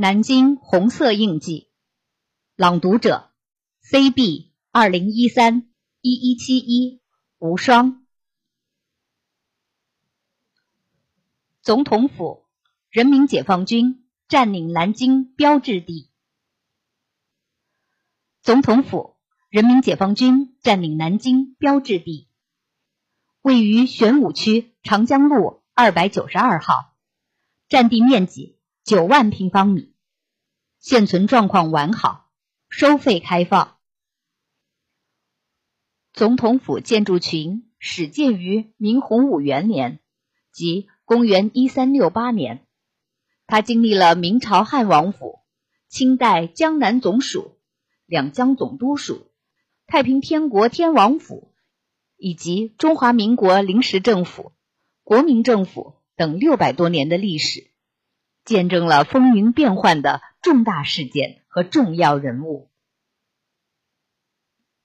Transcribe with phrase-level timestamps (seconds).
[0.00, 1.72] 南京红色印记，
[2.54, 3.32] 朗读者
[3.82, 7.02] ：CB 二零一三一一七一
[7.38, 8.06] 无双。
[11.62, 12.46] 总统府，
[12.88, 16.12] 人民解放军占领南京标志地。
[18.40, 19.16] 总统府，
[19.50, 22.28] 人民解放军占领南京标志地，
[23.42, 26.94] 位于玄武区长江路二百九十二号，
[27.68, 28.57] 占地面积。
[28.88, 29.92] 九万平方米，
[30.78, 32.30] 现存状况完好，
[32.70, 33.76] 收费开放。
[36.14, 40.00] 总统府建筑群始建于明洪武元年，
[40.52, 42.66] 即公元一三六八年。
[43.46, 45.40] 它经历了明朝汉王府、
[45.90, 47.58] 清代江南总署、
[48.06, 49.30] 两江总督署、
[49.86, 51.52] 太平天国天王府
[52.16, 54.52] 以及中华民国临时政府、
[55.02, 57.70] 国民政府等六百多年的历史。
[58.48, 62.70] 见证了风云变幻的重大事件和重要人物。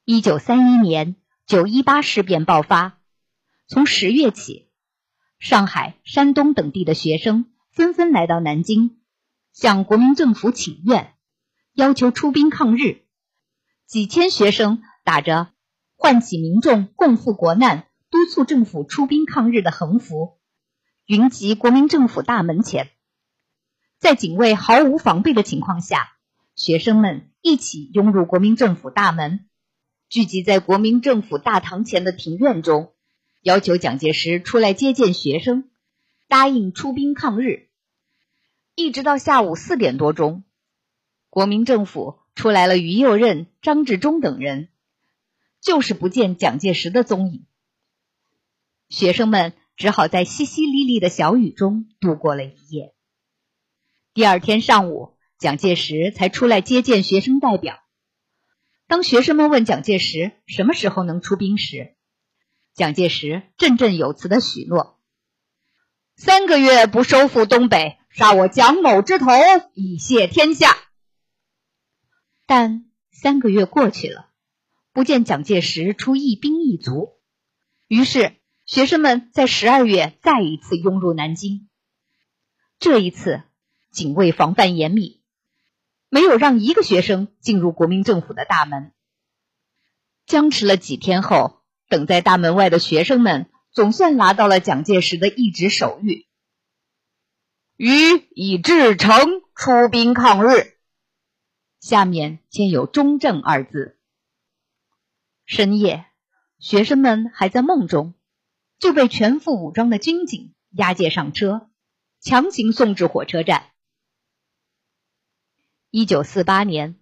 [0.04, 3.00] 一九三一年九一八事变爆发，
[3.68, 4.70] 从十月起，
[5.40, 9.00] 上海、山东等地的学生纷纷来到南京，
[9.54, 11.14] 向国民政府请愿，
[11.72, 13.06] 要求出兵抗日。
[13.86, 15.54] 几千学生打着
[15.96, 20.38] “唤起民众共赴国难，督促政府出兵抗日”的横幅，
[21.06, 22.90] 云集国民政府大门前。
[24.04, 26.12] 在警卫毫无防备的情况下，
[26.58, 29.46] 学生们一起涌入国民政府大门，
[30.10, 32.92] 聚集在国民政府大堂前的庭院中，
[33.42, 35.70] 要求蒋介石出来接见学生，
[36.28, 37.70] 答应出兵抗日。
[38.76, 40.44] 一直到下午四点多钟，
[41.30, 44.68] 国民政府出来了于右任、张治中等人，
[45.62, 47.46] 就是不见蒋介石的踪影。
[48.90, 52.94] 学生们只好在淅淅沥沥的小雨中度过了一夜。
[54.14, 57.80] 第二天上午，蒋介石才出来接见学生代表。
[58.86, 61.96] 当学生们问蒋介石什么时候能出兵时，
[62.76, 65.00] 蒋介石振振有词的许诺
[66.16, 69.32] ：“三个月不收复东北，杀我蒋某之头，
[69.74, 70.78] 以谢天下。”
[72.46, 74.30] 但三个月过去了，
[74.92, 77.20] 不见蒋介石出一兵一卒。
[77.88, 78.36] 于是，
[78.68, 81.68] 学生们在十二月再一次涌入南京。
[82.78, 83.42] 这一次。
[83.94, 85.22] 警卫防范严密，
[86.10, 88.92] 没有让一个学生进入国民政府的大门。
[90.26, 96.26] 僵持了几天后，等在大门外的学生们总算拿到了蒋介石的一纸手谕
[97.78, 97.88] ：“予
[98.32, 99.16] 以至诚
[99.54, 100.74] 出兵抗日。”
[101.80, 104.00] 下面签有“中正”二字。
[105.46, 106.08] 深夜，
[106.58, 108.16] 学生们还在梦中，
[108.80, 111.70] 就被全副武装的军警押解上车，
[112.22, 113.70] 强行送至火车站。
[115.96, 116.96] 一九四八年，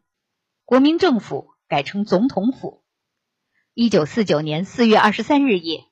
[0.66, 2.84] 国民政府改称总统府。
[3.74, 5.86] 一九四九年四月二十三日夜，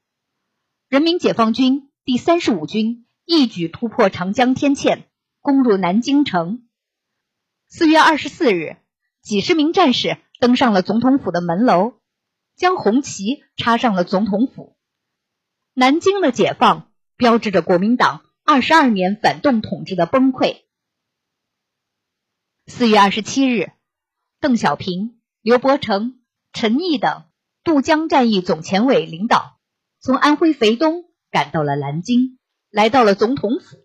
[0.90, 5.04] 人民解放军第三十五军一举突破长江天堑，
[5.40, 6.68] 攻入南京城。
[7.70, 8.76] 四月二十四日，
[9.22, 11.94] 几十名战士登上了总统府的门楼，
[12.58, 14.76] 将红旗插上了总统府。
[15.74, 20.64] 南京的解放，标志着国民党二十二年反动统治的崩溃。
[22.70, 23.72] 四月二十七日，
[24.40, 26.20] 邓小平、刘伯承、
[26.54, 27.24] 陈毅等
[27.64, 29.58] 渡江战役总前委领导
[30.00, 32.38] 从安徽肥东赶到了南京，
[32.70, 33.78] 来到了总统府。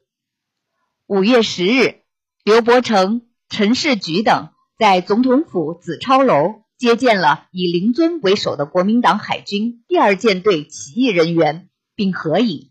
[1.06, 2.02] 五月十日，
[2.44, 12.70] 刘伯承、陈士渠等在总统府紫超楼接见了以林遵为首的国民党海军第二舰队起义人员，并合影。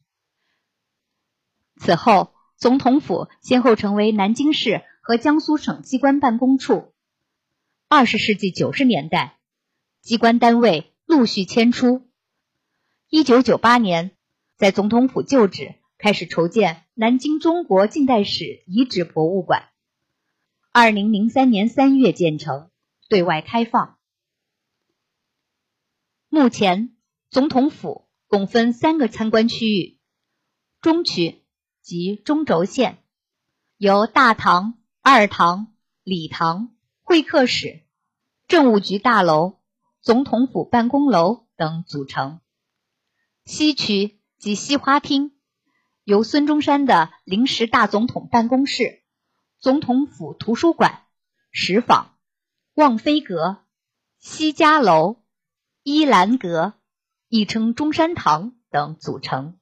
[1.75, 4.83] 此后，总统府先后成为南京市。
[5.05, 6.93] 和江苏省机关办公处。
[7.89, 9.37] 二十世纪九十年代，
[9.99, 12.07] 机关单位陆续迁出。
[13.09, 14.11] 一九九八年，
[14.55, 19.67] 在总统府旧址开始筹建南京中国近代史遗址博物馆。
[20.71, 22.71] 二零零三年三月建成，
[23.09, 23.97] 对外开放。
[26.29, 26.95] 目前，
[27.29, 29.99] 总统府共分三个参观区域：
[30.79, 31.43] 中区
[31.81, 33.03] 及中轴线，
[33.75, 34.79] 由大堂。
[35.05, 35.67] 二堂、
[36.05, 36.69] 礼堂、
[37.01, 37.83] 会客室、
[38.47, 39.59] 政务局大楼、
[39.99, 42.39] 总统府办公楼等组成。
[43.43, 45.33] 西区及西花厅，
[46.05, 49.03] 由孙中山的临时大总统办公室、
[49.59, 51.03] 总统府图书馆、
[51.51, 52.15] 石坊、
[52.73, 53.65] 望飞阁、
[54.19, 55.17] 西家楼、
[55.83, 56.75] 依兰阁，
[57.27, 59.59] 亦称中山堂等组成。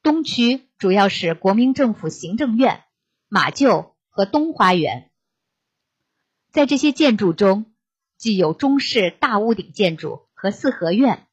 [0.00, 2.84] 东区主要是国民政府行政院、
[3.26, 3.93] 马厩。
[4.14, 5.10] 和东花园。
[6.52, 7.74] 在这些建筑中，
[8.16, 11.26] 既有中式大屋顶建筑和四合院，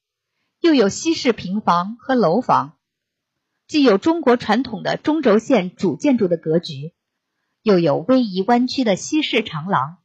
[0.60, 2.80] 又有西式平房和楼房；
[3.68, 6.96] 既有中国传统的中轴线主建筑的格局，
[7.62, 10.00] 又有逶迤弯曲的西式长廊。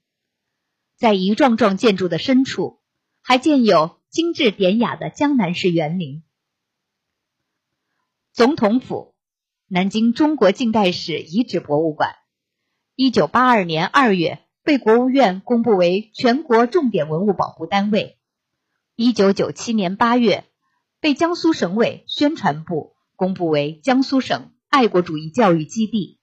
[0.97, 2.83] 在一幢幢建筑的深处，
[3.23, 6.23] 还建有精致典雅的江南式园林。
[8.35, 9.15] 总统府，
[9.67, 12.17] 南京中国近代史遗址博物馆，
[12.99, 18.17] 一九八二年二月被国务院公布为全国重点文物保护单位，
[18.95, 20.45] 一九九七年八月
[20.99, 26.19] 被江苏省委宣传部公布为江苏省爱国主义教育基地。